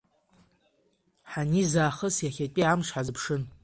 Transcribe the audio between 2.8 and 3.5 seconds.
ҳазыԥшын.